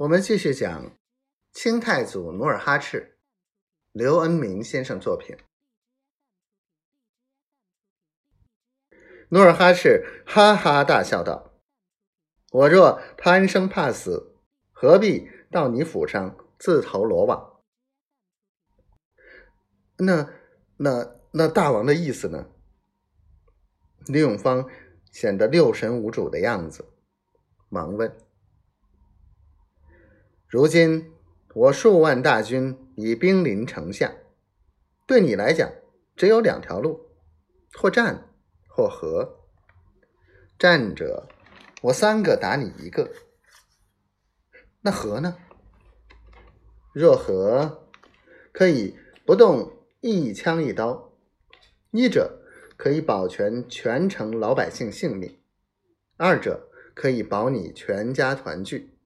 [0.00, 0.96] 我们继续讲
[1.52, 3.18] 清太祖努尔哈赤，
[3.92, 5.36] 刘恩明先生作品。
[9.28, 11.52] 努尔哈赤哈哈大笑道
[12.50, 14.34] ：“我若贪生怕死，
[14.72, 17.60] 何必到你府上自投罗网？”
[20.00, 20.32] 那、
[20.78, 22.50] 那、那大王的意思呢？
[24.06, 24.66] 李永芳
[25.12, 26.88] 显得六神无主的样子，
[27.68, 28.29] 忙问。
[30.50, 31.12] 如今
[31.54, 34.12] 我数万大军已兵临城下，
[35.06, 35.70] 对你来讲
[36.16, 37.08] 只有两条路：
[37.74, 38.28] 或战，
[38.66, 39.46] 或和。
[40.58, 41.28] 战者，
[41.82, 43.12] 我三个打你一个。
[44.80, 45.36] 那和呢？
[46.92, 47.88] 若和，
[48.50, 51.12] 可以不动一枪一刀。
[51.92, 52.42] 一者
[52.76, 55.40] 可以保全全城老百姓性命，
[56.16, 58.98] 二者可以保你全家团聚，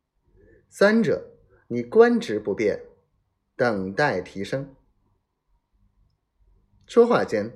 [0.70, 1.32] 三者。
[1.74, 2.84] 你官职不变，
[3.56, 4.76] 等待提升。
[6.86, 7.50] 说话间，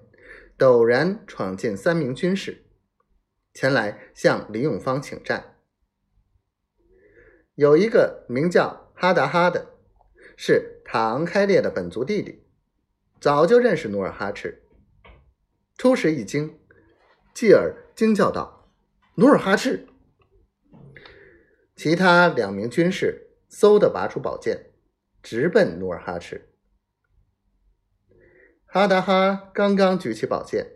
[0.59, 2.65] 陡然闯进三名军士，
[3.55, 5.55] 前来向李永芳请战。
[7.55, 9.77] 有一个名叫哈达哈的，
[10.37, 12.43] 是塔昂开烈的本族弟弟，
[13.21, 14.65] 早就认识努尔哈赤。
[15.77, 16.59] 初时一惊，
[17.33, 18.69] 继而惊叫道
[19.15, 19.87] ：“努尔哈赤！”
[21.77, 23.27] 其他两名军士。
[23.51, 24.73] 嗖的拔出宝剑，
[25.23, 26.49] 直奔努尔哈赤。
[28.67, 30.73] 哈达哈刚刚举起宝剑，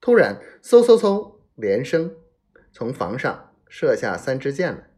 [0.00, 2.16] 突然嗖嗖嗖连声
[2.72, 4.90] 从房上射下三支箭来。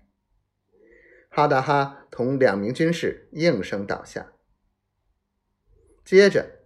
[1.28, 4.33] 哈达哈同两名军士应声倒下，
[6.05, 6.61] 接着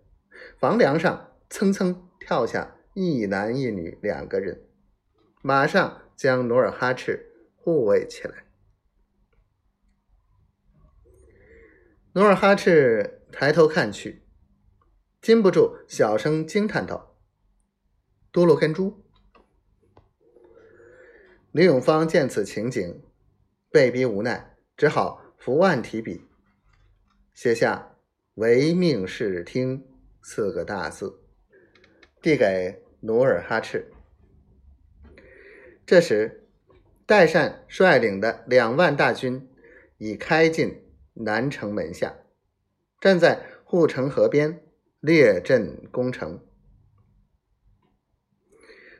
[0.58, 4.62] 房梁上蹭蹭跳下一男一女两个人，
[5.42, 8.44] 马上将努尔哈赤护卫起来。
[12.14, 14.22] 努尔哈赤抬头看去，
[15.22, 17.17] 禁不住小声惊叹道
[18.30, 19.02] ：“多罗根珠！”
[21.52, 23.02] 李永芳见此情景，
[23.70, 26.27] 被逼无奈，只好伏案提笔，
[27.33, 27.96] 写下
[28.36, 29.83] “唯命是听”
[30.20, 31.18] 四个大字，
[32.20, 33.90] 递给努尔哈赤。
[35.86, 36.46] 这时，
[37.06, 39.48] 代善率领的两万大军
[39.96, 40.80] 已开进。
[41.14, 42.17] 南城门下，
[43.00, 44.62] 站在护城河边
[45.00, 46.40] 列阵攻城。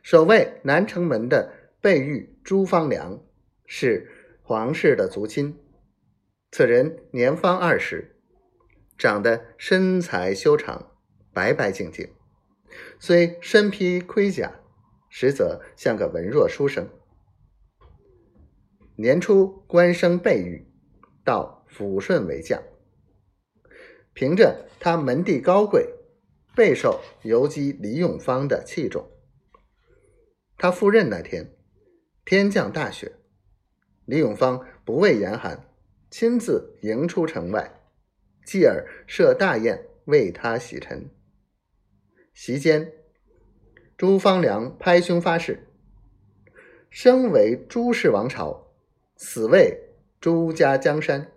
[0.03, 3.25] 守卫南城门的贝玉朱方良
[3.65, 4.11] 是
[4.43, 5.59] 皇室的族亲，
[6.51, 8.21] 此人年方二十，
[8.99, 10.91] 长得身材修长，
[11.33, 12.13] 白白净净，
[12.99, 14.61] 虽身披盔甲，
[15.09, 16.89] 实则像个文弱书生。
[18.97, 20.67] 年初官升贝玉，
[21.25, 21.62] 到。
[21.75, 22.63] 抚顺为将，
[24.13, 25.89] 凭着他门第高贵，
[26.55, 29.09] 备受游击李永芳的器重。
[30.59, 31.57] 他赴任那天，
[32.25, 33.13] 天降大雪，
[34.05, 35.67] 李永芳不畏严寒，
[36.11, 37.81] 亲自迎出城外，
[38.45, 41.09] 继而设大宴为他洗尘。
[42.35, 42.93] 席间，
[43.97, 45.67] 朱方良拍胸发誓：
[46.91, 48.75] 生为朱氏王朝，
[49.17, 49.79] 死为
[50.21, 51.33] 朱家江山。